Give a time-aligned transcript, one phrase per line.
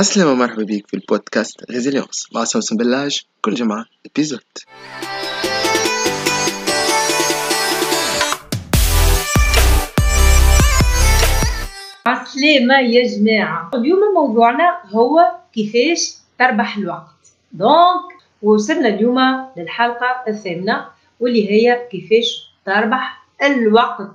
[0.00, 4.40] عسلامة مرحبا بيك في ال podcast résilience مع سمسم بلاج كل جمعة épisode
[12.06, 13.70] عسلامة يا جماعة.
[13.74, 17.32] اليوم موضوعنا هو كيفاش تربح الوقت.
[17.52, 19.18] donc وصلنا اليوم
[19.56, 20.86] للحلقة الثامنة
[21.20, 24.14] واللي هي كيفاش تربح الوقت.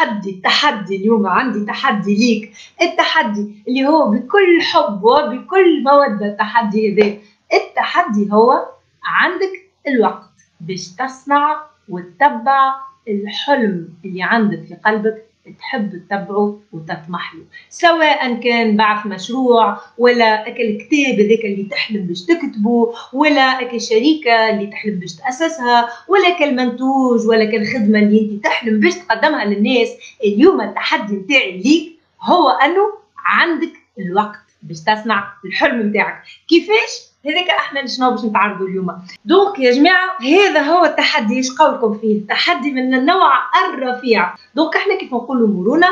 [0.00, 2.52] والتحدي التحدي اليوم عندي تحدي ليك.
[2.82, 7.18] التحدي اللي هو بكل حب وبكل مودة التحدي هذا
[7.52, 8.68] التحدي هو
[9.04, 12.74] عندك الوقت باش تصنع وتتبع
[13.08, 15.29] الحلم اللي عندك في قلبك.
[15.58, 22.22] تحب تتبعه وتطمح له سواء كان بعث مشروع ولا أكل كتاب هذاك اللي تحلم باش
[22.22, 28.20] تكتبه ولا أكل شركه اللي تحلم باش تأسسها ولا كل منتوج ولا كل خدمة اللي
[28.20, 29.88] أنت تحلم باش تقدمها للناس.
[30.24, 36.22] اليوم التحدي نتاعي ليك هو أنه عندك الوقت باش تصنع الحلم نتاعك.
[36.48, 39.02] كيفاش؟ هذاك إحنا شنو باش نتعرضوا اليوم.
[39.24, 43.32] donc يا جماعة هذا هو التحدي إيش قولكم فيه؟ تحدي من النوع
[43.68, 44.34] الرفيع.
[44.54, 45.88] donc إحنا كيف نقولوا مرونه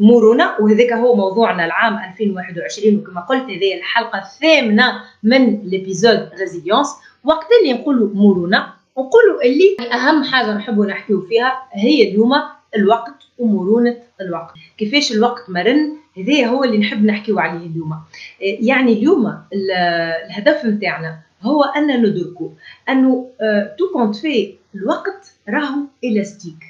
[0.00, 6.88] مرونه وهذاك هو موضوعنا العام 2021 وكما قلت هذه الحلقة الثامنة من les épisodes résilience
[7.24, 8.66] وقت اللي نقولوا مرونه
[8.98, 12.32] نقولوا اللي أهم حاجة نحبوا نحكيو فيها هي اليوم
[12.76, 14.54] الوقت ومرونة الوقت.
[14.78, 17.96] كيفاش الوقت مرن؟ هذا هو اللي نحب نحكيو عليه اليوم.
[18.40, 22.48] يعني اليوم الهدف نتاعنا هو أن ندركوا
[22.88, 23.30] أنه
[23.78, 26.64] tout compte fait الوقت راهو élastique.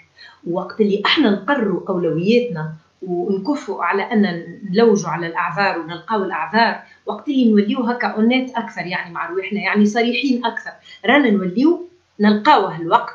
[0.50, 2.72] وقت اللي إحنا نقرروا أولوياتنا
[3.03, 9.14] ونكفوا على أن نلوجوا على الأعذار ونلقاو الأعذار وقت اللي نوليو هكا honnêtes أكثر يعني
[9.14, 10.70] مع رواحنا يعني صريحين أكثر.
[11.06, 11.88] رانا نوليو
[12.20, 13.14] نلقاوه الوقت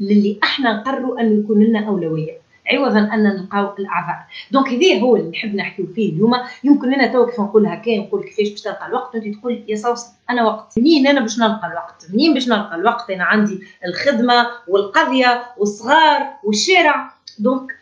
[0.00, 2.43] للي إحنا نقرروا انه يكون لنا أولوية.
[2.72, 4.24] عوضا أن نلقاو الأعذار.
[4.50, 6.32] donc هذا هو اللي نحب نحكيو فيه اليوم
[6.64, 10.06] يمكن أنا تو كيف نقول هكا نقول كيفاش باش تلقى الوقت؟ انت تقول يا سوسن
[10.30, 10.78] أنا وقت.
[10.78, 17.10] منين أنا باش نلقى الوقت؟ منين باش نلقى الوقت؟ أنا عندي الخدمة والقضية والصغار والشارع.
[17.38, 17.72] donc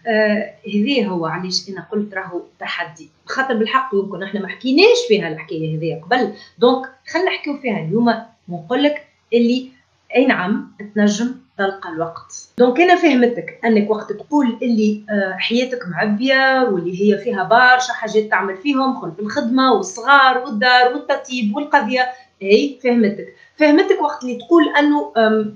[0.67, 5.29] هذا آه هو علاش أنا قلت راهو تحدي؟ خاطر بالحق يمكن إحنا ما حكيناش فيها
[5.29, 6.33] الحكاية هذه قبل.
[6.59, 8.15] donc خلينا نحكيو فيها اليوم.
[8.49, 9.69] ونقول لك اللي
[10.17, 12.49] أي نعم تنجم تلقى الوقت.
[12.59, 15.03] donc أنا فهمتك أنك وقت تقول اللي
[15.39, 22.09] حياتك معبية واللي هي فيها برشا حاجات تعمل فيهم خلاف الخدمة والصغار والدار والتطييب والقضية.
[22.43, 23.35] إي فهمتك.
[23.57, 25.13] فهمتك وقت اللي تقول أنه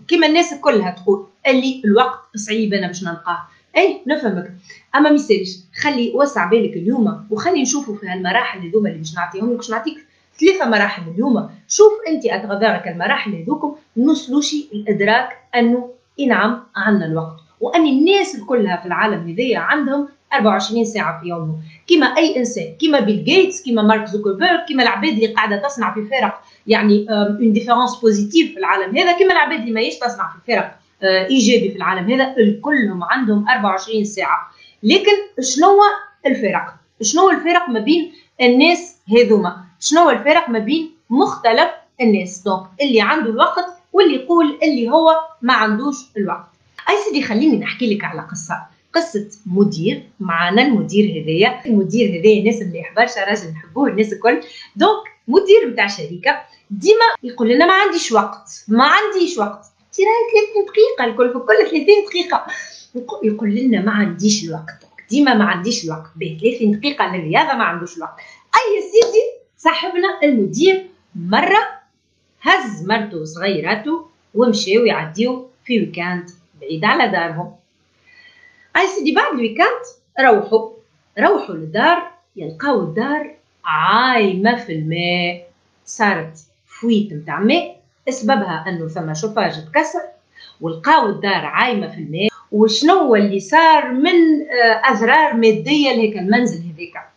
[0.09, 3.39] كما الناس كلها تقول اللي الوقت صعيب أنا باش نلقاه.
[3.77, 4.53] إي نفهمك.
[4.95, 9.57] أما ميسالش خلي وسع بالك اليوم وخلي نشوفوا في هالمراحل هذوما اللي باش نعطيهم لك
[9.57, 10.06] باش نعطيك
[10.41, 15.91] ثلاثة مراحل اليوم شوف أنت à travers المراحل هذوكم نوصلوشي الإدراك أنه
[16.29, 22.07] نعم عندنا الوقت وأن الناس كلها في العالم هذايا عندهم 24 ساعة في يومهم كما
[22.07, 26.41] أي إنسان كما بيل جيتس كما مارك زوكربيرغ كما العباد اللي قاعدة تصنع في فرق
[26.67, 31.71] يعني une différence positive في العالم هذا كما العباد اللي ماهيش تصنع في فرق إيجابي
[31.71, 34.51] في العالم هذا كلهم عندهم 24 ساعة
[34.83, 35.79] لكن شنو
[36.27, 41.71] الفرق؟ شنو الفرق ما بين الناس هذوما؟ شنو الفرق ما بين مختلف
[42.01, 46.47] الناس؟ donc اللي عنده الوقت واللي يقول اللي هو ما عندوش الوقت.
[46.91, 48.63] أي سيدي خليني نحكي لك على قصة.
[48.95, 51.61] قصة مدير معنا المدير هذايا.
[51.67, 54.41] المدير هذايا الناس اللي برشا راجل نحبوه الناس الكل.
[54.77, 56.43] donc مدير نتاع شركة.
[56.71, 58.65] ديما يقول لنا ما عنديش وقت.
[58.69, 59.65] ما عنديش وقت.
[59.99, 62.47] راهي 30 دقيقة الكل في كل 30 دقيقة.
[63.23, 64.87] يقول لنا ما عنديش الوقت.
[65.11, 66.11] ديما ما عنديش الوقت.
[66.17, 68.19] به 30 دقيقة للرياضة ما عندوش الوقت.
[68.55, 69.36] أي سيدي
[69.67, 71.81] صاحبنا المدير مرة
[72.43, 77.55] هز مرته وصغيراته ومشاو يعديو في week-end بعيد على دارهم.
[78.77, 79.83] أي سيدي بعد ال week-end
[80.21, 80.71] روحوا
[81.19, 83.35] روحوا للدار يلقاو الدار
[83.65, 85.51] عايمة في الماء.
[85.85, 90.03] صارت fuite متاع ماء سببها أنه ثم شوفاج تكسر
[90.61, 92.29] ولقاو الدار عايمة في الماء.
[92.53, 94.15] وشنو اللي صار من
[94.85, 97.16] اضرار مادية لهيك المنزل هذاك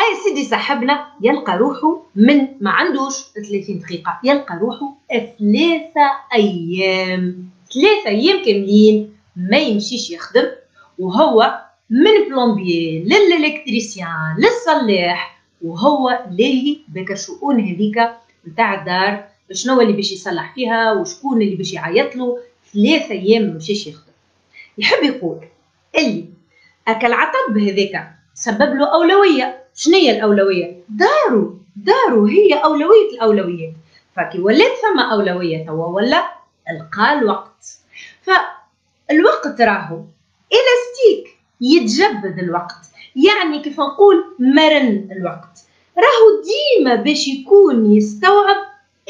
[0.00, 3.14] أي سيدي صاحبنا يلقى روحه من ما عندوش
[3.50, 7.50] 30 دقيقة يلقى روحه ثلاثة أيام.
[7.74, 10.46] ثلاثة أيام كاملين ما يمشيش يخدم
[10.98, 11.60] وهو
[11.90, 18.08] من بلومبيي للإلكتريسيان للصلاح وهو لاهي بك الشؤون هذيك
[18.48, 22.38] نتاع الدار شنو اللي باش يصلح فيها وشكون اللي باش يعيط له
[22.74, 24.12] ثلاثة أيام ما مشيش يخدم.
[24.78, 25.40] يحب يقول
[25.98, 26.24] اللي
[26.88, 29.59] أكل عطب هذاك سبب له أولوية.
[29.74, 33.72] شنو هي الأولوية؟ دارو دارو هي أولوية الأولويات
[34.16, 36.30] فكي ولات ثم أولوية توا ولا؟
[36.70, 37.78] القى الوقت.
[38.22, 40.02] فالوقت راهو
[40.52, 42.86] إلاستيك يتجدد الوقت.
[43.16, 45.64] يعني كيف نقول مرن الوقت.
[45.96, 48.56] راهو ديما باش يكون يستوعب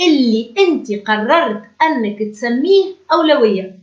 [0.07, 3.75] اللي أنت قررت أنك تسميه أولوية.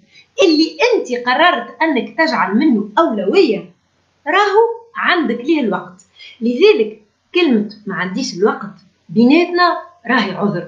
[0.44, 3.72] اللي أنت قررت أنك تجعل منه أولوية
[4.28, 4.62] راهو
[4.96, 6.02] عندك ليه الوقت.
[6.42, 7.02] لذلك
[7.36, 8.76] كلمة ما عنديش الوقت
[9.10, 10.68] بيناتنا راهي عذر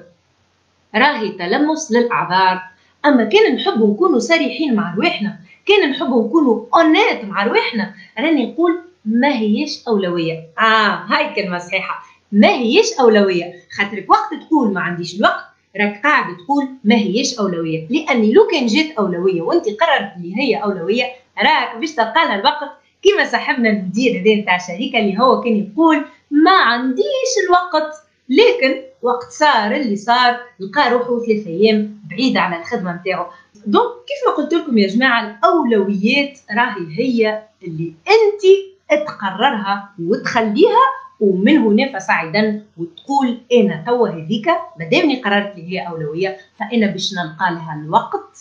[0.95, 2.61] راهي تلمس للأعذار.
[3.05, 8.79] أما كان نحب نكونوا صريحين مع رواحنا كان نحب نكونوا اونيت مع رواحنا راني نقول
[9.05, 12.03] ما هيش أولوية آه هاي كلمة صحيحة.
[12.31, 15.43] ما هيش أولوية خاطرك وقت تقول ما عنديش الوقت
[15.77, 20.55] راك قاعد تقول ما هيش أولوية لأني لو كان جات أولوية وأنت قررت اللي هي
[20.55, 21.03] أولوية
[21.43, 22.71] راك باش تلقى الوقت
[23.03, 27.93] كيما صاحبنا المدير هذا نتاع الشركة اللي هو كان يقول ما عنديش الوقت.
[28.29, 33.25] لكن وقت صار اللي صار لقى روحه ثلاث أيام بعيد على الخدمة نتاعو.
[33.65, 40.85] دونك كيف ما قلت لكم يا جماعة الأولويات راهي هي اللي أنت تقررها وتخليها
[41.19, 44.47] ومن هنا فصاعدا وتقول أنا توا هذيك
[44.79, 48.37] مادامني قررت لي هي أولوية فأنا باش نلقى لها الوقت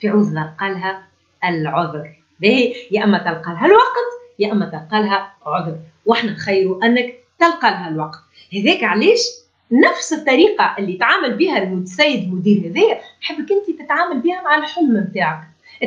[0.00, 1.02] في عوض نلقى لها
[1.44, 2.17] العذر.
[2.40, 4.08] باهي يا أما تلقى لها الوقت
[4.38, 5.76] يا أما تلقى لها عذر.
[6.06, 8.18] وإحنا خير أنك تلقى لها الوقت.
[8.54, 9.20] هذاك علاش؟
[9.72, 15.40] نفس الطريقة اللي تعامل بها السيد المدير هذايا نحبك أنت تتعامل بها مع الحلم نتاعك.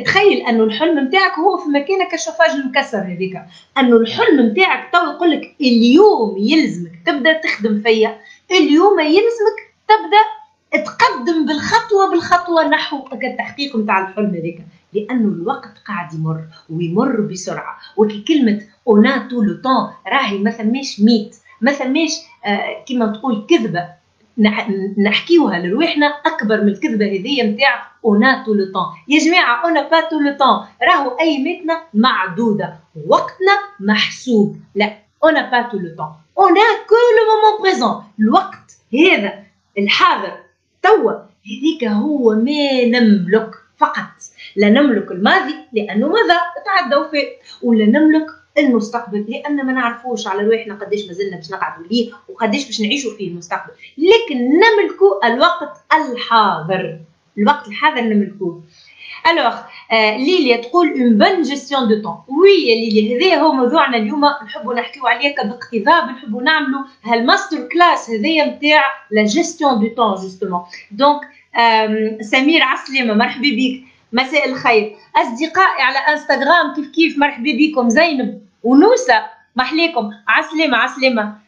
[0.04, 3.42] تخيل انه الحلم نتاعك هو في مكانك الشوفاج المكسر هذيك.
[3.78, 8.20] انه الحلم نتاعك تو يقول لك اليوم يلزمك تبدأ تخدم فيا.
[8.50, 9.58] اليوم يلزمك
[9.88, 10.22] تبدأ
[10.84, 14.58] تقدم بالخطوة بالخطوة نحو التحقيق نتاع الحلم هذيك.
[14.92, 17.78] لأنه الوقت قاعد يمر ويمر بسرعة.
[17.96, 22.10] وكلمه أنا tout le temps راهي ما ثماش mythe ما ثماش
[22.44, 24.02] آه كما تقول كذبة.
[24.98, 30.00] نحكيوها لروحنا أكبر من الكذبة هذيا نتاع أنا tout le temps يا جماعة أنا pas
[30.00, 32.76] tout le temps راهو اياماتنا معدودة.
[33.06, 34.56] وقتنا محسوب.
[34.74, 39.32] لا أنا pas tout le temps أنا que le moment présent الوقت هذا
[39.78, 40.32] الحاضر
[40.82, 41.12] توا
[41.46, 44.12] هذيك هو ما نملك فقط.
[44.56, 47.28] لا نملك الماضي لأنه ماذا تعدى وفات
[47.62, 48.26] ولا نملك
[48.58, 53.28] المستقبل لأن ما نعرفوش على رواحنا قداش مازلنا باش نقعدوا ليه وقداش باش نعيشوا فيه
[53.28, 53.72] المستقبل.
[53.98, 56.98] لكن نملكوا الوقت الحاضر.
[57.38, 58.62] الوقت الحاضر نملكوه.
[59.30, 59.54] alors
[60.16, 64.24] ليليا تقول une bonne gestion du temps oui ليليا هذا هو موضوعنا اليوم.
[64.24, 66.04] نحبوا نحكيو عليه باقتضاب.
[66.10, 71.20] نحبوا نعملوا هال masterclass هذايا نتاع la gestion du temps justement donc
[72.20, 73.91] سمير عسلامه مرحبا بك.
[74.12, 74.96] مساء الخير.
[75.16, 77.88] أصدقائي على إنستغرام كيف كيف؟ مرحبا بكم.
[77.88, 79.22] زينب ونوسة.
[79.56, 81.42] محليكم عسلامة عسلامة.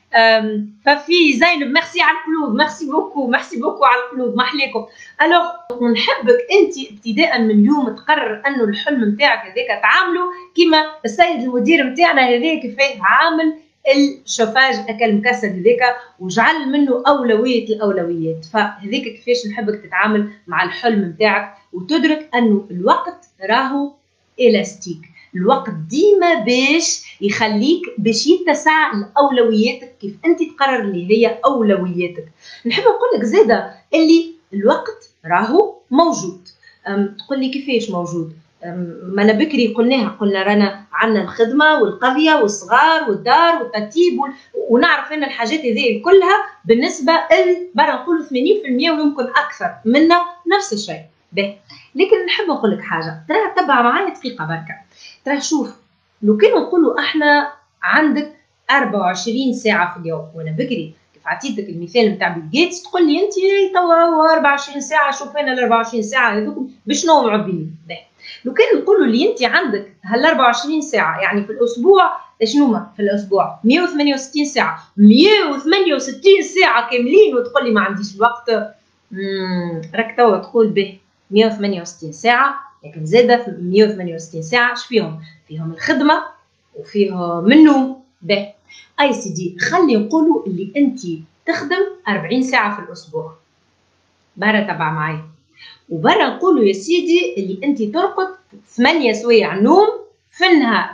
[0.87, 4.37] ففي زينب ميرسي على القلوب merci beaucoup merci beaucoup على القلوب.
[4.37, 4.87] محليكم
[5.22, 10.22] الوغ نحبك أنت ابتداء من اليوم تقرر أنه الحلم نتاعك هذاك تعامله
[10.56, 13.58] كما السيد المدير نتاعنا هذاك كيفاه عامل
[13.96, 18.44] الشوفاج أكل مكسر هذاك وجعل منه أولوية الأولويات.
[18.44, 23.92] فهذيك كيفاش نحبك تتعامل مع الحلم نتاعك وتدرك أنه الوقت راهو
[24.40, 24.98] إلاستيك.
[25.36, 29.94] الوقت ديما باش يخليك باش يتسع لأولوياتك.
[30.00, 32.25] كيف أنت تقرر اللي هي أولوياتك.
[32.66, 36.48] نحب نقول لك زاده اللي الوقت راهو موجود.
[37.19, 38.32] تقول لي كيفاش موجود؟
[39.02, 44.20] ما أنا بكري قلناها قلنا رانا عندنا الخدمة والقضية والصغار والدار والترتيب
[44.70, 47.12] ونعرف أن الحاجات هذه كلها بالنسبة
[47.74, 48.31] برا نقولوا 80%
[48.67, 50.20] ويمكن أكثر منا
[50.56, 51.03] نفس الشيء.
[51.32, 51.56] به
[51.94, 53.24] لكن نحب نقول لك حاجة.
[53.29, 54.74] ترى تبع معايا دقيقة بركة.
[55.24, 55.74] ترى شوف
[56.22, 58.32] لو كانوا نقولوا إحنا عندك
[58.70, 63.32] 24 ساعة في اليوم وأنا بكري كيف عطيتك المثال نتاع بيل جيتس تقول لي انت
[63.74, 67.77] توا 24 ساعة شوف أنا ال 24 ساعة هذوك بشنو معبين
[68.44, 73.03] لو كان نقولوا لي أنت عندك هال 24 ساعة يعني في الأسبوع شنو ما في
[73.03, 74.82] الأسبوع؟ 168 ساعة.
[74.96, 78.51] 168 ساعة كاملين وتقول لي ما عنديش الوقت
[79.94, 80.98] راك توا تقول به
[81.31, 85.20] 168 ساعة لكن زاد في 168 ساعة اش فيهم؟
[85.51, 86.22] الخدمة
[86.74, 88.48] وفيهم النوم به.
[89.01, 91.01] أي سيدي خلي نقولوا اللي انت
[91.46, 93.34] تخدم 40 ساعة في الأسبوع.
[94.36, 95.22] برا تبع معايا.
[95.88, 98.29] وبرا نقولوا يا سيدي اللي انت ترقد
[98.76, 99.88] 8 سوايع نوم
[100.31, 100.91] في النهار.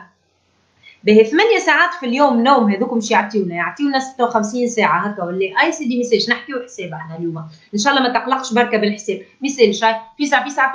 [1.04, 3.54] به 8 ساعات في اليوم نوم هذوك مش يعطيونا.
[3.54, 5.62] يعطيونا 56 ساعة هكا ولا.
[5.62, 7.38] أي سيدي ميسالش نحكيو حساب أحنا اليوم.
[7.74, 9.22] إن شاء الله ما تقلقش بركة بالحساب.
[9.42, 9.94] ميسالش.
[10.30, 10.72] ساعه في ساعه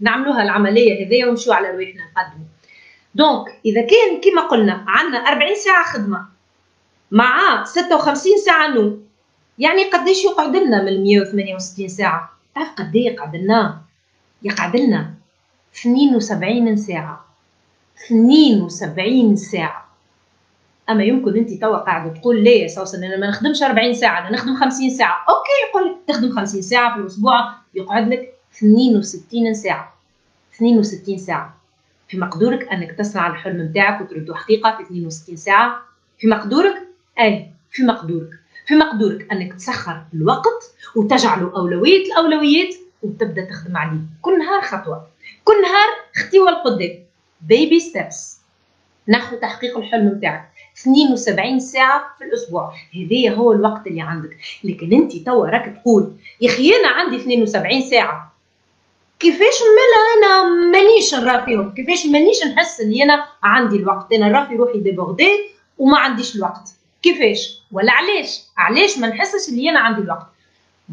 [0.00, 2.46] نعملوها العملية هذيا ونمشيو على رواحنا نقدموا
[3.14, 6.26] donc إذا كان كما قلنا عندنا 40 ساعة خدمة
[7.10, 9.02] مع 56 ساعة نوم
[9.58, 13.80] يعني قداش يقعد لنا من 168 ساعة؟ تعرف قد إيه يقعد لنا
[14.42, 15.14] يقعد لنا
[15.76, 17.24] 72 ساعة.
[18.06, 19.88] 72 ساعة.
[20.90, 24.30] أما يمكن أنت توا قاعدة تقول لي يا سوسن أنا ما نخدمش 40 ساعة أنا
[24.30, 25.16] نخدم 50 ساعة.
[25.28, 29.94] OK يقول لك تخدم 50 ساعة في الأسبوع يقعد لك 62 ساعة.
[30.54, 31.56] 62 ساعة.
[32.08, 35.82] في مقدورك أنك تصنع الحلم نتاعك وتردو حقيقة في 62 ساعة؟
[36.18, 36.88] في مقدورك؟
[37.20, 38.37] اي في مقدورك.
[38.68, 44.00] في مقدورك أنك تسخر الوقت وتجعله أولوية الأولويات وتبدأ تخدم عليه.
[44.22, 45.06] كل نهار خطوة.
[45.44, 46.98] كل نهار خطوه لقدام
[47.40, 48.38] بيبي ستيبس
[49.08, 50.48] نحو تحقيق الحلم نتاعك
[50.82, 52.72] 72 ساعة في الأسبوع.
[52.94, 54.36] هذايا هو الوقت اللي عندك.
[54.64, 58.34] لكن أنت توا راك تقول يا أخي أنا عندي 72 ساعة.
[59.20, 64.12] كيفاش ملا أنا مانيش نرى فيهم كيفاش مانيش نحس أني أنا عندي الوقت.
[64.12, 66.77] أنا نرى في روحي débordée وما عنديش الوقت.
[67.02, 70.26] كيفاش؟ ولا علاش؟ علاش ما نحسش اللي أنا عندي الوقت؟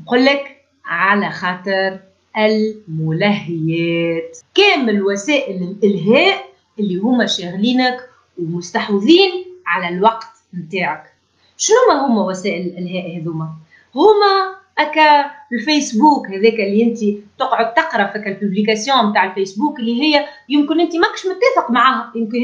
[0.02, 2.00] نقول لك على خاطر
[2.38, 4.38] الملهيات.
[4.56, 6.46] كامل وسائل الإلهاء
[6.80, 8.10] اللي هما شاغلينك
[8.40, 9.32] ومستحوذين
[9.68, 11.14] على الوقت نتاعك.
[11.58, 13.50] شنو ما هما وسائل الإلهاء هذوما؟
[13.96, 17.00] هما هكا الفيسبوك هذاك اللي أنت
[17.40, 22.12] تقعد تقرأ في ال publication نتاع الفيسبوك اللي هي يمكن أنت ماكش متفق معاها.
[22.16, 22.38] يمكن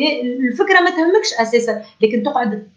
[0.47, 2.67] الفكرة ما تهمكش أساسا لكن تقعد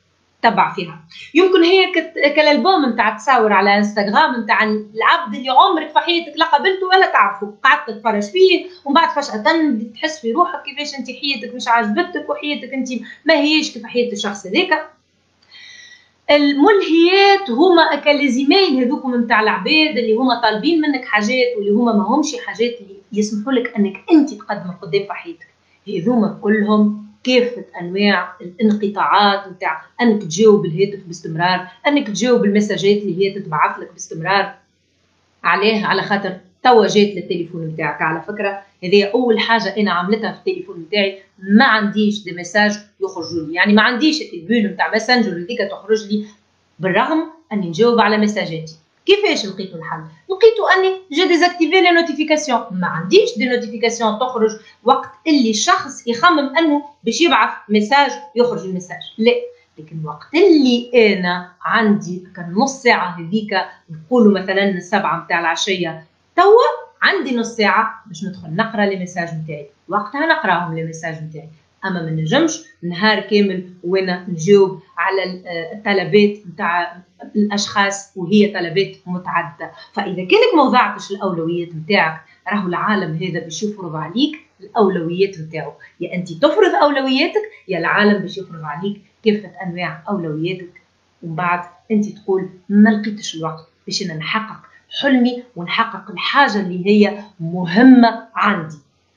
[0.44, 1.00] تبع فيها.
[1.34, 1.92] يمكن هي
[2.36, 7.54] كالألبوم نتاع تصاور على إنستغرام نتاع العبد اللي عمرك في حياتك لا قابلته ولا تعرفه.
[7.62, 12.72] قعدت تتفرج فيه ومن بعد فجاه تحس في روحك كيفاش انت حياتك مش عاجبتك وحياتك
[12.74, 12.88] انت
[13.24, 14.90] ما هيش كيف حياة الشخص هذاك.
[16.30, 22.36] الملهيات هما اكاليزيمين هذوكم نتاع العباد اللي هما طالبين منك حاجات واللي هما ما همش
[22.46, 25.46] حاجات اللي يسمحوا لك أنك انت تقدم قدام في حياتك.
[25.88, 33.34] هذوما كلهم كافة أنواع الانقطاعات نتاع أنك تجاوب الهاتف باستمرار أنك تجاوب المساجات اللي هي
[33.40, 34.54] تتبعث لك باستمرار.
[35.44, 40.38] عليه على خاطر توا جات للتليفون نتاعك على فكرة هذه أول حاجة أنا عملتها في
[40.38, 45.30] التليفون نتاعي ما عنديش دي مساج يخرجوا لي يعني ما عنديش ال bulle نتاع ماسنجر
[45.30, 46.24] هذيك تخرج لي
[46.78, 48.76] بالرغم أني نجاوب على مساجاتي.
[49.06, 54.50] كيفاش لقيتوا الحل؟ لقيتوا اني j'ai désactivé les notifications ما عنديش des notifications تخرج
[54.84, 59.32] وقت اللي الشخص يخمم انه باش يبعث message يخرج ال message لا
[59.78, 63.50] لكن وقت اللي أنا عندي كان نص ساعة هذيك
[63.90, 66.04] نقولوا مثلا السبعه نتاع العشية
[66.36, 71.48] توا عندي نص ساعة باش ندخل نقرأ les messages نتاعي وقتها نقراهم les messages نتاعي
[71.84, 76.96] أما ما نجمش نهار كامل وأنا نجاوب على الطلبات نتاع
[77.36, 79.70] الأشخاص وهي طلبات متعددة.
[79.92, 82.20] فإذا كانك ما وضعتش الأولويات نتاعك
[82.52, 85.72] راهو العالم هذا باش يفرض عليك الأولويات نتاعو.
[86.00, 90.82] يا انت تفرض أولوياتك يا العالم باش يفرض عليك كافة أنواع أولوياتك.
[91.22, 91.60] ومن بعد
[91.90, 94.60] انت تقول ما لقيتش الوقت باش أنا نحقق
[95.00, 98.76] حلمي ونحقق الحاجة اللي هي مهمة عندي.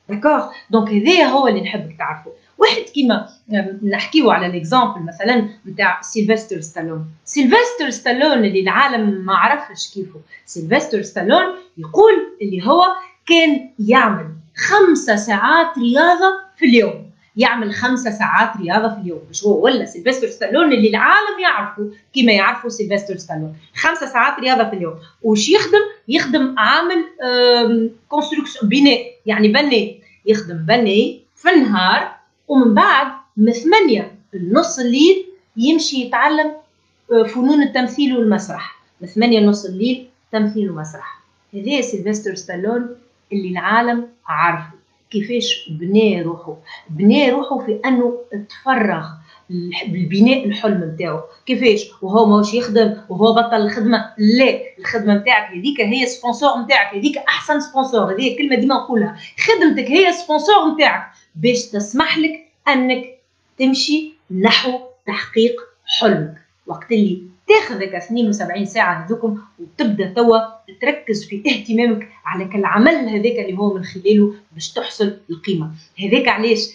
[0.09, 3.29] d'accord donc هذايا هو اللي نحبك تعرفه واحد كيما
[3.83, 10.19] نحكيو على l'exemple مثلا نتاع سيلفستر ستالون سيلفستر ستالون اللي العالم ما عرفش كيفه.
[10.45, 11.43] سيلفستر ستالون
[11.77, 12.85] يقول اللي هو
[13.27, 17.07] كان يعمل خمسة ساعات رياضة في اليوم.
[17.37, 19.21] يعمل خمسة ساعات رياضة في اليوم.
[19.29, 24.69] مش هو ولا سيلفستر ستالون اللي العالم يعرفه كما يعرفوا سيلفستر ستالون خمسة ساعات رياضة
[24.69, 24.95] في اليوم.
[25.23, 27.03] وش يخدم؟ يخدم عامل
[28.09, 29.97] construction بناء يعني بناء.
[30.25, 32.16] يخدم بناء في النهار
[32.47, 34.11] ومن بعد من ثمانية
[34.51, 35.25] نص الليل
[35.57, 36.51] يمشي يتعلم
[37.11, 38.75] آه، فنون التمثيل والمسرح.
[39.01, 41.19] من ثمانية نص الليل تمثيل ومسرح.
[41.53, 42.95] هذا سيلفستر ستالون
[43.33, 44.77] اللي العالم عارفه.
[45.11, 46.57] كيفاش بنى روحه؟
[46.89, 48.17] بنى روحه في أنه
[48.49, 49.07] تفرغ
[49.87, 54.13] بالبناء الحلم نتاعو كيفاش؟ وهو ماهوش يخدم وهو بطل الخدمة.
[54.17, 59.17] لا الخدمة نتاعك هذيك هي sponsor نتاعك هذيك أحسن sponsor هذه كلمة ديما نقولها.
[59.39, 63.17] خدمتك هي sponsor نتاعك باش تسمح لك أنك
[63.59, 65.55] تمشي نحو تحقيق
[65.99, 66.35] حلمك.
[66.67, 70.37] وقت اللي تاخذك 72 ساعة هذوكم وتبدأ توا
[70.81, 75.71] تركز في اهتمامك على العمل هذاك اللي هو من خلاله باش تحصل القيمة.
[75.99, 76.67] هذاك علاش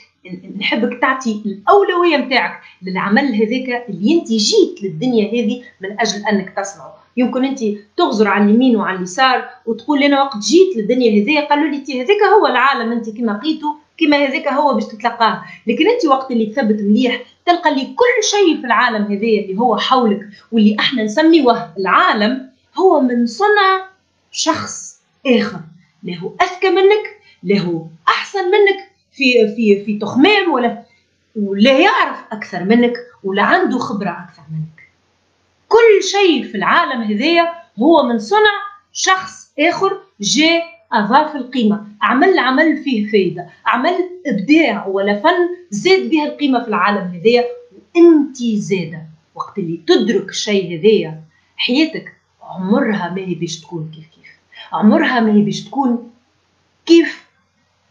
[0.59, 6.95] نحبك تعطي الأولوية نتاعك للعمل هذاك اللي أنت جيت للدنيا هذه من أجل أنك تصنعه
[7.16, 7.61] يمكن أنت
[7.97, 12.47] تغزر على اليمين وعلى اليسار وتقول أنا وقت جيت للدنيا هذه قالوا لي هذاك هو
[12.47, 15.43] العالم أنت كما لقيته كما هذاك هو باش تتلقاه.
[15.67, 19.77] لكن أنت وقت اللي تثبت مليح تلقى اللي كل شيء في العالم هذا اللي هو
[19.77, 20.21] حولك
[20.53, 23.87] واللي إحنا نسميه العالم هو من صنع
[24.33, 25.61] شخص آخر.
[26.05, 30.83] له أذكى منك له أحسن منك في في في تخمام ولا
[31.37, 32.95] ولا يعرف أكثر منك
[33.25, 34.89] ولا عنده خبرة أكثر منك.
[35.69, 41.87] كل شيء في العالم هذايا هو من صنع شخص آخر جاء اضاف القيمة.
[42.03, 43.49] عمل عمل فيه فايدة.
[43.67, 43.95] عمل
[44.27, 47.45] ابداع ولا فن زاد بها القيمة في العالم هذايا
[47.97, 49.03] انت زادة.
[49.35, 51.21] وقت اللي تدرك الشيء هذايا
[51.57, 54.33] حياتك عمرها ما هي باش تكون كيف كيف.
[54.73, 56.11] عمرها ما هي باش تكون
[56.87, 57.27] كيف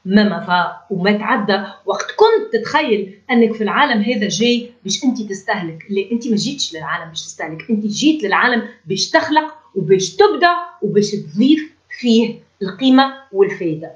[0.05, 1.63] ما مضى وما تعدى.
[1.85, 5.85] وقت كنت تتخيل أنك في العالم هذا جاي باش أنت تستهلك.
[5.89, 7.69] لا أنت ما جيتش للعالم باش تستهلك.
[7.69, 13.91] أنت جيت للعالم باش تخلق وباش تبدا وباش تضيف فيه القيمة والفائده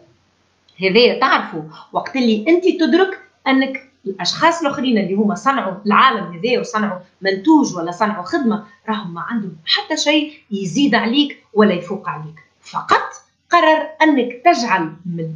[0.81, 1.61] هذايا تعرفوا
[1.93, 7.91] وقت اللي أنت تدرك أنك الأشخاص الآخرين اللي هما صنعوا العالم هذا وصنعوا منتوج ولا
[7.91, 12.35] صنعوا خدمة راهم ما عندهم حتى شيء يزيد عليك ولا يفوق عليك.
[12.61, 13.09] فقط
[13.49, 15.29] قرر أنك تجعل من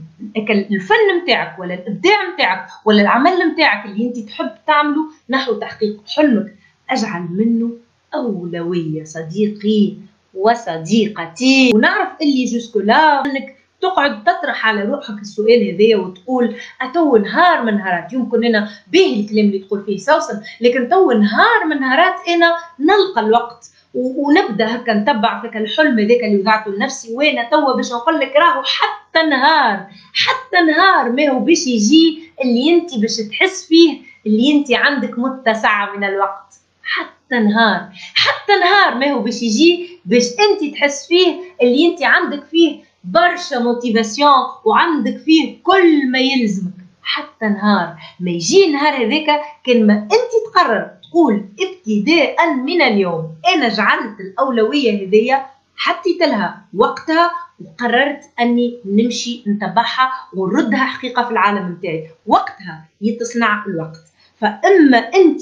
[0.49, 6.55] الفن نتاعك ولا الإبداع نتاعك ولا العمل نتاعك اللي أنت تحب تعمله نحو تحقيق حلمك.
[6.89, 7.71] أجعل منه
[8.13, 9.93] أولوية صديقي.
[10.39, 11.71] وصديقتي.
[11.75, 18.13] ونعرف اللي jusque-là انك تقعد تطرح على روحك السؤال هذايا وتقول أتو نهار من نهارات.
[18.13, 23.21] يمكن أنا به الكلام اللي تقول فيه سوسن لكن تو نهار من نهارات أنا نلقى
[23.21, 23.71] الوقت.
[23.93, 27.13] ونبدأ هكا نتبع هكا الحلم هذاك اللي وضعته لنفسي.
[27.13, 32.73] وأنا توا باش نقول لك راهو حتى نهار حتى نهار ما هو باش يجي اللي
[32.73, 36.53] أنت باش تحس فيه اللي أنت عندك متسعة من الوقت.
[36.83, 37.89] حتى نهار.
[38.15, 43.55] حتى نهار ما هو باش يجي باش انت تحس فيه اللي انت عندك فيه برشا
[43.55, 44.33] موتيفاسيون
[44.65, 46.73] وعندك فيه كل ما يلزمك.
[47.03, 47.95] حتى نهار.
[48.19, 53.27] ما يجي النهار هذاك كان ما انت تقرر تقول ابتداء من اليوم.
[53.55, 55.45] أنا جعلت الأولوية هذيا
[55.75, 62.09] حطيت لها وقتها وقررت أني نمشي نتبعها ونردها حقيقة في العالم نتاعي.
[62.27, 64.01] وقتها يتصنع الوقت.
[64.41, 65.41] فأما انت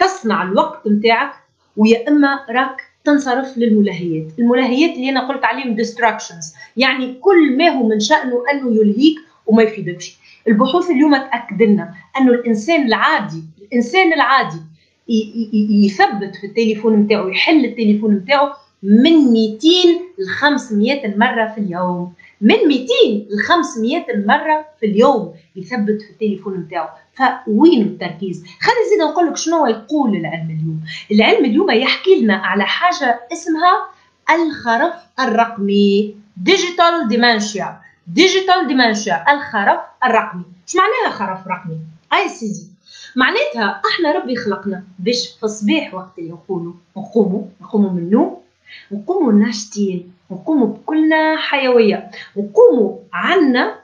[0.00, 1.32] تصنع الوقت نتاعك
[1.76, 7.88] ويا إما راك تنصرف للملهيات الملهيات اللي أنا قلت عليهم distractions يعني كل ما هو
[7.88, 9.16] من شأنه أنه يلهيك
[9.46, 10.18] وما يفيدكش.
[10.48, 14.60] البحوث اليوم تاكد لنا أنه الإنسان العادي الإنسان العادي
[15.84, 18.48] يثبت في التليفون نتاعو يحل التليفون نتاعو
[18.82, 19.66] من 200
[20.18, 22.12] ل 500 مرة في اليوم.
[22.40, 22.86] من 200
[23.30, 29.36] ل 500 مرة في اليوم يثبت في التليفون نتاعو فوين التركيز؟ خلينا نزيد نقول لك
[29.36, 30.80] شنو يقول العلم اليوم.
[31.12, 33.88] العلم اليوم يحكي لنا على حاجة اسمها
[34.30, 36.14] الخرف الرقمي.
[36.36, 40.44] digital dementia digital dementia الخرف الرقمي.
[40.68, 41.78] إيش معناها خرف رقمي؟
[42.12, 42.66] أي سي دي
[43.16, 48.36] معناتها إحنا ربي خلقنا باش في الصباح وقت اللي نقولوا نقوموا نقوموا من النوم
[48.92, 50.12] نقوموا ناشطين.
[50.30, 52.10] نقوموا بكلنا حيوية.
[52.36, 53.80] نقوموا عندنا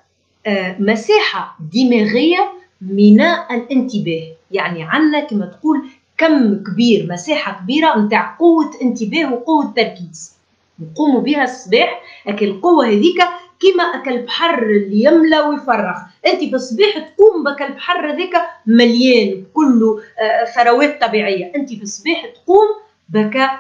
[0.47, 4.27] آه، مساحة دماغية من الانتباه.
[4.51, 5.87] يعني عندنا كما تقول
[6.19, 10.37] كم كبير مساحة كبيرة نتاع قوة انتباه وقوة تركيز.
[10.81, 13.23] نقوموا بها الصباح لكن القوة هذيك
[13.61, 15.97] كيما أكل البحر اللي يملى ويفرغ.
[16.27, 18.33] أنت في الصباح تقوم بك البحر هذاك
[18.67, 21.53] مليان كله آه، ثروات طبيعية.
[21.57, 22.67] أنت في الصباح تقوم
[23.09, 23.51] بك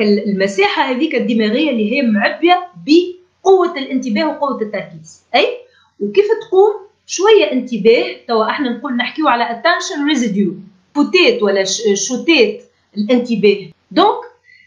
[0.00, 5.22] المساحه هذيك الدماغية اللي هي معبية بقوة الانتباه وقوة التركيز.
[5.34, 5.46] أي؟
[6.00, 6.72] وكيف تقوم؟
[7.06, 8.16] شوية انتباه.
[8.28, 10.52] توا إحنا نقول نحكيو على attention residue.
[10.94, 12.62] فوتات ولا شوتات
[12.96, 13.66] الانتباه.
[13.90, 14.20] donc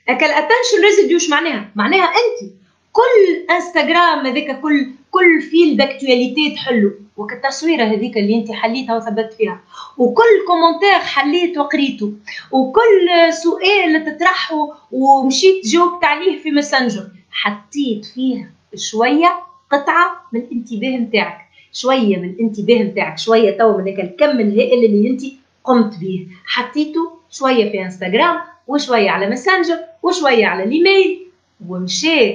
[0.07, 2.51] هكا ال attention residue معناها؟ معناها أنت.
[2.99, 6.91] كل إنستغرام هذاك كل كل fil d'actualité تحلو.
[7.17, 9.61] وكالتصويره هذيك اللي أنت حليتها وثبت فيها.
[9.97, 12.13] وكل commentaire حليت وقريته.
[12.51, 14.55] وكل سؤال تطرحه
[14.91, 17.07] ومشيت جاوبت عليه في ماسنجر.
[17.31, 19.39] حطيت فيه شوية
[19.71, 21.37] قطعة من الانتباه نتاعك.
[21.73, 23.17] شوية من الانتباه نتاعك.
[23.17, 25.21] شوية تو من الكم الهائل اللي أنت
[25.63, 31.28] قمت به حطيته شوية في إنستغرام وشوية على ماسنجر وشوية على الإيميل.
[31.67, 32.33] ومشى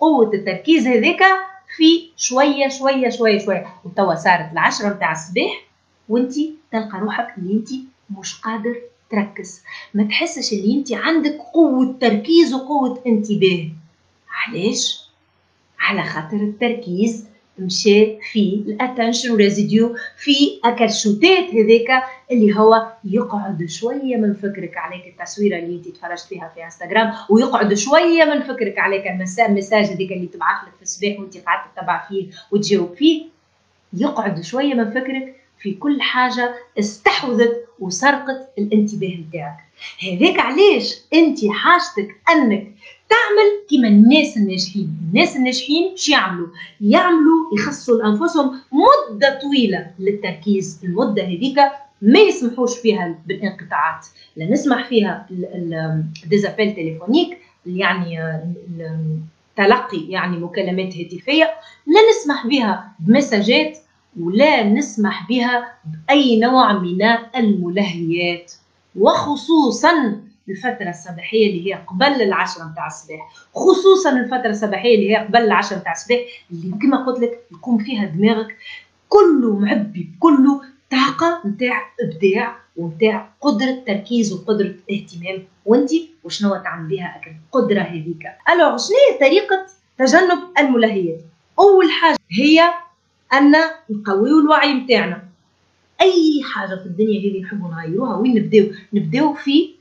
[0.00, 1.22] قوة التركيز هذاك
[1.76, 3.66] في شوية شوية شوية شوية.
[3.84, 5.64] وتوا صارت العشرة نتاع الصباح
[6.08, 6.34] وانت
[6.72, 7.68] تلقى روحك اللي انت
[8.18, 8.76] مش قادر
[9.10, 9.62] تركز.
[9.94, 13.68] ما تحسش اللي انت عندك قوة تركيز وقوة انتباه.
[14.30, 15.04] علاش؟
[15.78, 17.26] على خاطر التركيز
[17.58, 25.06] مشى في ال attention residue في الشوتات هذاك اللي هو يقعد شوية من فكرك عليك.
[25.06, 29.06] التصويره اللي انت تفرجت فيها في إنستغرام ويقعد شوية من فكرك عليك.
[29.06, 33.24] المساج هذيك اللي تبعث لك في الصباح وانت قاعد تتبع فيه وتجاوب فيه
[33.92, 39.56] يقعد شوية من فكرك في كل حاجة استحوذت وسرقت الانتباه نتاعك
[40.02, 42.66] هذاك علاش انت حاجتك انك
[43.08, 44.96] تعمل كما الناس الناجحين.
[45.10, 46.48] الناس الناجحين شو يعملوا؟
[46.80, 50.80] يعملوا يخصوا لأنفسهم مدة طويلة للتركيز.
[50.84, 51.58] المدة هذيك
[52.02, 54.06] ما يسمحوش فيها بالانقطاعات.
[54.36, 55.26] لا نسمح فيها
[56.26, 58.18] ديزابيل تليفونيك يعني
[59.56, 61.50] تلقي يعني مكالمات هاتفية.
[61.86, 63.78] لا نسمح بها بمساجات
[64.20, 67.02] ولا نسمح بها بأي نوع من
[67.36, 68.52] الملهيات.
[68.96, 73.32] وخصوصا الفترة الصباحية اللي هي قبل العشرة متاع الصباح.
[73.54, 76.18] خصوصا الفترة الصباحية اللي هي قبل العشرة متاع الصباح
[76.50, 78.56] اللي كما قلت لك يكون فيها دماغك
[79.08, 85.44] كله معبي بكله طاقة متاع إبداع ومتاع قدرة تركيز وقدرة اهتمام.
[85.64, 85.90] وأنت
[86.24, 88.26] وشنو تعمل بها القدرة هذيك.
[88.52, 89.66] ألو شنو هي طريقة
[89.98, 91.20] تجنب الملهيات
[91.58, 92.60] أول حاجة هي
[93.32, 93.54] أن
[93.90, 95.24] نقويو الوعي متاعنا.
[96.00, 99.73] أي حاجة في الدنيا هذه نحبوا نغيروها وين نبداو؟ نبداو في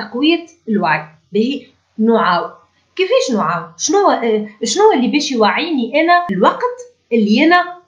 [0.00, 1.04] تقوية الوعي.
[1.32, 1.66] به
[1.98, 2.50] نعاود
[2.96, 6.78] كيفاش نعاود شنو آه، شنو اللي باش يوعيني أنا الوقت
[7.12, 7.78] اللي أنا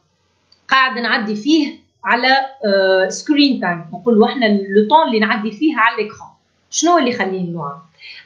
[0.68, 2.36] قاعد نعدي فيه على
[3.08, 6.28] screen time نقولوا إحنا le temps اللي نعدي فيه على l'écran
[6.70, 7.80] شنو اللي يخليني نعاود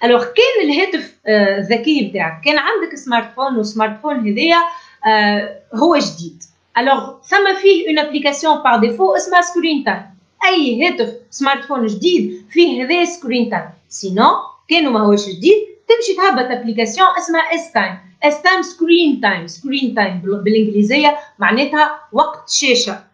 [0.05, 2.41] alors كان الهاتف آه، الذكي بتاعك.
[2.45, 4.63] كان عندك smartphone وال smartphone هذايا
[5.07, 6.43] آه، هو جديد.
[6.79, 10.03] alors ثم فيه une application par défaut اسمها screen time
[10.45, 14.37] أي هاتف smartphone جديد فيه هذا screen time sinon
[14.69, 20.21] كانوا ماهوش جديد تمشي تهبط application اسمها S time S time screen time screen time
[20.21, 23.05] بالانجليزيه معناتها وقت شاشه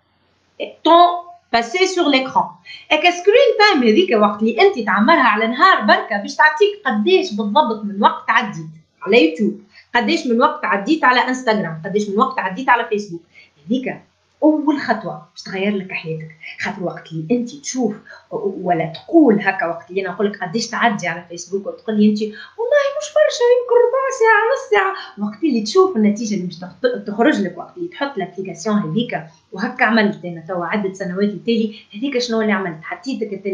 [0.85, 2.49] temps passé sur l'écran
[2.93, 7.85] اك screen time هذيك وقت اللي انت تعمرها على نهار بركه باش تعطيك قداش بالضبط
[7.85, 8.67] من وقت عديت
[9.03, 9.61] على يوتيوب
[9.95, 13.23] قداش من وقت عديت على انستغرام قداش من وقت عديت على فيسبوك
[13.67, 14.01] هذيك
[14.43, 16.37] أول خطوة باش تغير لك حياتك.
[16.61, 17.95] خاطر وقت اللي أنت تشوف
[18.31, 22.21] ولا تقول هكا وقت اللي أنا نقول لك قداش تعدي على فيسبوك وتقول لي أنت
[22.23, 25.27] والله مش برشا يمكن ربع ساعة نص ساعة.
[25.27, 26.59] وقت اللي تشوف النتيجة اللي باش
[27.07, 31.75] تخرج لك وقت اللي تحط ال application هذيك وهكا عملت أنا توا عدة سنوات التالي
[31.97, 33.45] هذيك شنو اللي عملت؟ حطيت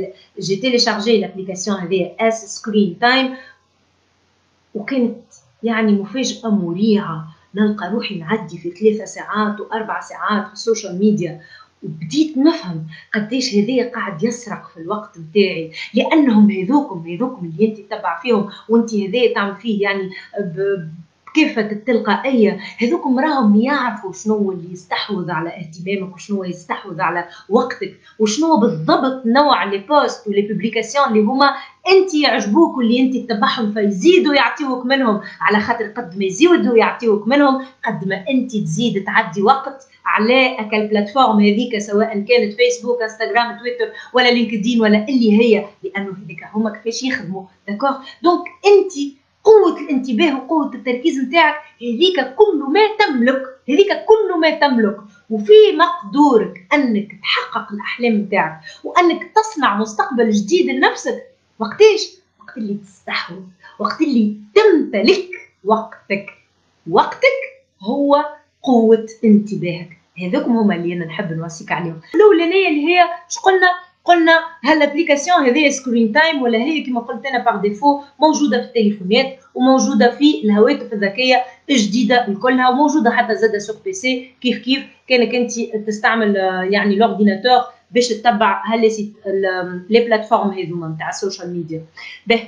[0.40, 3.36] j'ai téléchargé ال application هذه اس screen time
[4.74, 5.18] وكانت
[5.62, 11.40] يعني مفاجأة مريعه نلقى روحي نعدي في ثلاثة ساعات وأربع ساعات في ال social media
[11.82, 18.20] وبديت نفهم قديش هذايا قاعد يسرق في الوقت نتاعي لأنهم هذوكم هذوكم اللي أنت تتبع
[18.20, 20.10] فيهم وأنت هذايا تعمل فيه يعني
[21.34, 28.00] كيف التلقائية هذوكم راهم يعرفوا شنو اللي يستحوذ على اهتمامك وشنو يستحوذ على وقتك.
[28.18, 30.40] وشنو بالضبط نوع les posts ولي
[31.08, 31.54] اللي هما
[31.88, 37.64] انت يعجبوك واللي انت تتبعهم فيزيدوا يعطيوك منهم على خاطر قد ما يزيدوا يعطيوك منهم
[37.86, 43.58] قد ما انت تزيد تعدي وقت على هاك ال plateforme هذيك سواء كانت فيسبوك انستغرام
[43.58, 48.92] تويتر ولا لينكدين ولا اللي هي لأنه هذيك هما كيفاش يخدموا d'accord donc انت
[49.44, 54.96] قوة الانتباه وقوة التركيز نتاعك هذيك كل ما تملك هذيك كل ما تملك.
[55.30, 61.22] وفي مقدورك أنك تحقق الأحلام نتاعك وأنك تصنع مستقبل جديد لنفسك.
[61.58, 62.08] وقتاش؟
[62.40, 63.42] وقت اللي تستحوذ
[63.78, 65.28] وقت اللي تمتلك
[65.64, 66.26] وقتك.
[66.90, 67.38] وقتك
[67.80, 68.24] هو
[68.62, 69.98] قوة انتباهك.
[70.22, 72.00] هذوكم هما اللي أنا نحب نوصيك عليهم.
[72.14, 77.26] الأولانية اللي هي اش قلنا؟ قلنا هال application هذه screen time ولا هي كما قلت
[77.26, 83.58] أنا par défaut موجودة في التليفونات وموجودة في الهواتف الذكية الجديدة الكلها وموجودة حتى زادة
[83.58, 85.52] sur PC كيف كيف؟ كانك أنت
[85.86, 86.36] تستعمل
[86.70, 88.80] يعني l'ordinateur باش تتبع هل
[89.90, 91.84] les plateformes هذوما نتاع ال social media.
[92.26, 92.42] باهي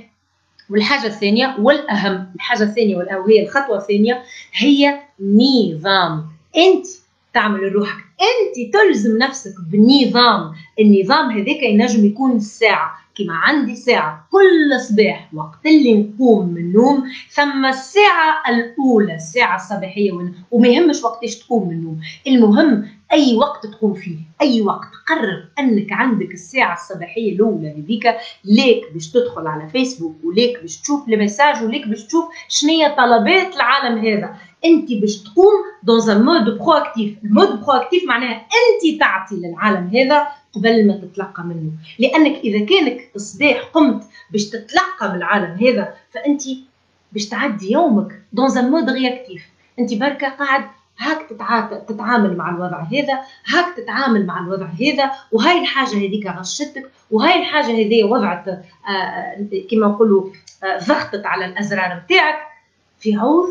[0.71, 4.23] والحاجة الثانية والأهم الحاجة الثانية وهي الخطوة الثانية
[4.53, 6.27] هي نظام
[6.57, 6.87] أنت
[7.35, 8.05] تعمل لروحك.
[8.21, 10.53] أنت تلزم نفسك بالنظام.
[10.81, 17.05] النظام هذاك ينجم يكون الساعة كما عندي ساعة كل صباح وقت اللي نقوم من النوم
[17.31, 20.13] ثم الساعة الأولى الساعة الصباحية
[20.51, 22.01] وما يهمش وقتاش تقوم من النوم.
[22.27, 24.89] المهم أي وقت تقوم فيه أي وقت.
[25.09, 31.09] قرر أنك عندك الساعة الصباحية الأولى هذيك ليك باش تدخل على فيسبوك وليك باش تشوف
[31.09, 34.37] ال messages وليك باش تشوف شنية طلبات العالم هذا.
[34.65, 40.27] انت باش تقوم dans un mode proactif ال mode proactif معناها انت تعطي للعالم هذا
[40.53, 41.71] قبل ما تتلقى منه.
[41.99, 46.43] لأنك إذا كانك الصباح قمت باش تتلقى بالعالم هذا فأنت
[47.13, 49.43] باش تعدي يومك dans un mode réactif
[49.79, 50.65] أنت بركة قاعد
[50.99, 51.29] هاك
[51.89, 57.73] تتعامل مع الوضع هذا هاك تتعامل مع الوضع هذا وهاي الحاجة هذيك غشتك وهاي الحاجة
[57.73, 60.31] هذه وضعت آه، كما نقولوا
[60.65, 62.39] آه، ضغطت على الأزرار نتاعك
[62.99, 63.49] في عوض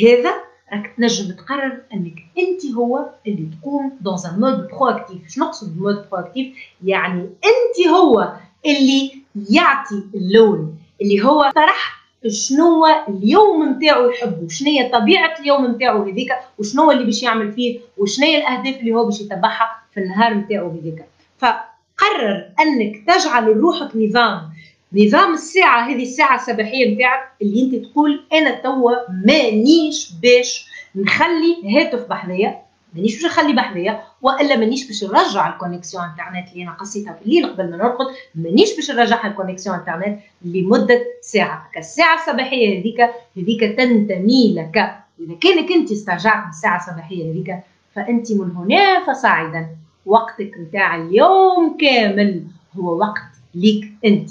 [0.00, 0.34] هذا
[0.72, 6.04] راك تنجم تقرر أنك أنت هو اللي تقوم dans un mode proactif شنو نقصد ب
[6.10, 8.32] mode proactif يعني أنت هو
[8.66, 9.12] اللي
[9.50, 16.32] يعطي اللون اللي هو طرح شنو اليوم نتاعو يحب وشنو هي طبيعة اليوم نتاعو هذيك
[16.58, 20.70] وشنو اللي باش يعمل فيه وشنو هي الأهداف اللي هو باش يتبعها في النهار نتاعو
[20.70, 21.04] هذيك.
[21.38, 24.51] فقرر أنك تجعل لروحك نظام
[24.94, 28.92] نظام الساعة هذه الساعة الصباحية نتاعك اللي أنت تقول أنا توا
[29.26, 32.62] مانيش باش نخلي هاتف بحذايا
[32.94, 37.22] مانيش باش نخلي بحذايا وإلا مانيش باش نرجع ال connexion internet اللي أنا قصيتها في
[37.22, 41.70] الليل قبل ما نرقد مانيش باش نرجعها ال connexion internet لمدة ساعة.
[41.76, 43.00] الساعة الصباحية هذيك
[43.36, 44.76] هذيك تنتمي لك.
[45.20, 47.56] إذا كانك أنت استرجعت الساعة الصباحية هذيك
[47.94, 49.66] فأنت من هنا فصاعدا.
[50.06, 52.42] وقتك نتاع اليوم كامل
[52.76, 54.30] هو وقت ليك أنت.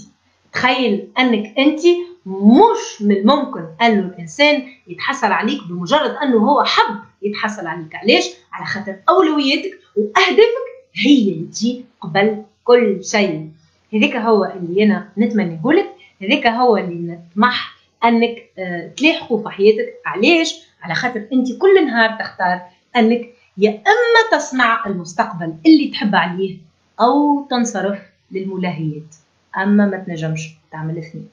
[0.54, 1.82] تخيل أنك انت
[2.26, 7.96] مش من الممكن انه الإنسان يتحصل عليك بمجرد أنه هو حب يتحصل عليك.
[7.96, 13.50] علاش على خاطر أولوياتك وأهدافك هي اللي تجي قبل كل شيء.
[13.94, 15.90] هذاك هو اللي أنا نتمنيه لك
[16.22, 19.94] هذاك هو اللي نطمح أنك آه، تلاحقه في حياتك.
[20.06, 22.62] علاش؟ على خاطر انت كل نهار تختار
[22.96, 26.58] أنك يا إما تصنع المستقبل اللي تحب عليه
[27.02, 28.00] أو تنصرف
[28.32, 29.16] للملاهيات.
[29.58, 31.30] أما ما تنجمش تعمل اثنين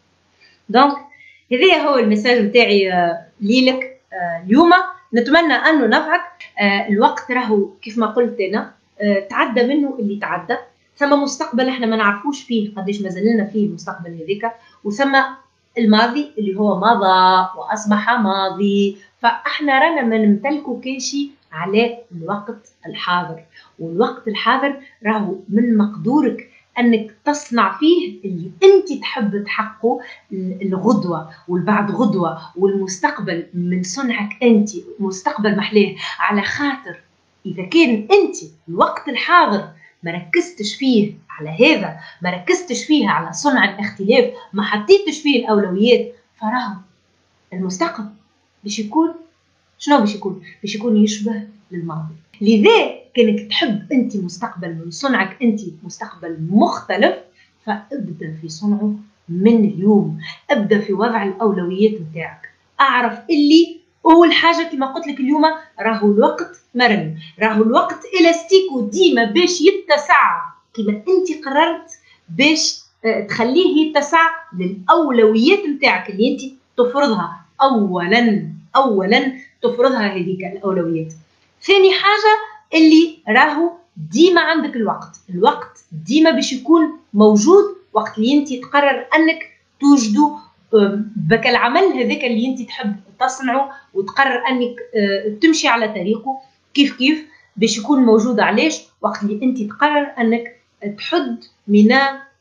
[0.69, 0.97] دونك
[1.53, 4.71] هذا هو المساج نتاعي آه، ليلك آه، اليوم.
[5.15, 6.45] نتمنى انه نفعك.
[6.61, 8.73] آه، الوقت راهو كيف ما قلت أنا
[9.31, 10.57] تعدى منه اللي تعدى.
[10.97, 14.51] ثم مستقبل إحنا ما نعرفوش فيه قديش ما زلنا فيه المستقبل هذيك
[14.85, 15.17] وثم
[15.79, 18.97] الماضي اللي هو مضى وأصبح ماضي.
[19.19, 23.43] فإحنا رانا ما نمتلكوا كل شيء على الوقت الحاضر.
[23.79, 30.01] والوقت الحاضر راهو من مقدورك أنك تصنع فيه اللي أنت تحب تحققه
[30.33, 37.01] الغدوة والبعد غدوة والمستقبل من صنعك أنت مستقبل محلاه على خاطر
[37.47, 38.37] إذا كان أنت
[38.69, 39.69] الوقت الحاضر
[40.03, 46.15] ما ركزتش فيه على هذا ما ركزتش فيه على صنع الاختلاف ما حطيتش فيه الأولويات
[46.41, 46.75] فراهو
[47.53, 48.09] المستقبل
[48.65, 49.15] باش يكون
[49.79, 52.15] شنو باش يكون؟ باش يكون يشبه للماضي.
[52.41, 57.15] لذا كأنك تحب أنت مستقبل من صنعك أنت مستقبل مختلف
[57.67, 58.95] فابدأ في صنعه
[59.29, 60.19] من اليوم.
[60.51, 62.49] ابدأ في وضع الأولويات نتاعك
[62.81, 63.77] أعرف اللي
[64.07, 65.45] أول حاجة كما قلت لك اليوم
[65.81, 67.19] راهو الوقت مرن.
[67.41, 70.41] راهو الوقت الاستيكو ديما باش يتسع.
[70.75, 71.91] كما أنت قررت
[72.29, 74.27] باش آه، تخليه يتسع
[74.59, 76.41] للأولويات نتاعك اللي أنت
[76.77, 77.41] تفرضها.
[77.63, 81.13] اولا اولا تفرضها هذيك الأولويات.
[81.63, 85.17] ثاني حاجة اللي راهو ديما عندك الوقت.
[85.31, 89.39] الوقت ديما باش يكون موجود وقت اللي انت تقرر انك
[89.81, 90.37] توجدوا
[91.17, 96.41] بك العمل هذاك اللي انت تحب تصنعه وتقرر انك آه، تمشي على طريقه
[96.75, 97.27] كيف كيف؟
[97.57, 98.41] باش يكون موجود.
[98.41, 100.57] علاش؟ وقت اللي انت تقرر انك
[100.99, 101.93] تحد من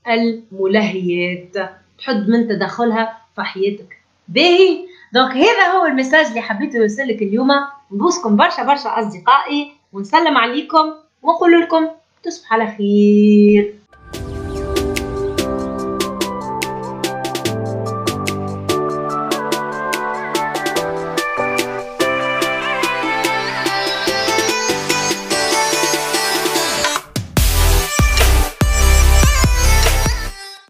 [0.07, 3.97] الملهيات تحد من تدخلها في حياتك.
[4.27, 7.49] باهي؟ دونك هذا هو المساج اللي حبيت نوصلك اليوم.
[7.91, 9.76] نبوسكم برشا برشا أصدقائي.
[9.97, 11.87] ونسلم عليكم ونقول لكم
[12.23, 13.73] تصبحوا على خير.